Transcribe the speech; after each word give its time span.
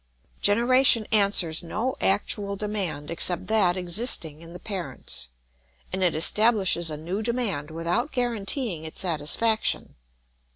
]Generation 0.41 1.05
answers 1.11 1.61
no 1.61 1.95
actual 2.01 2.55
demand 2.55 3.11
except 3.11 3.45
that 3.45 3.77
existing 3.77 4.41
in 4.41 4.51
the 4.51 4.57
parents, 4.57 5.27
and 5.93 6.01
it 6.03 6.15
establishes 6.15 6.89
a 6.89 6.97
new 6.97 7.21
demand 7.21 7.69
without 7.69 8.11
guaranteeing 8.11 8.83
its 8.83 8.99
satisfaction. 8.99 9.93